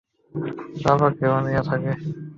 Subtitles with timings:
[0.83, 1.91] বাবাকে নিয়েও থাকে।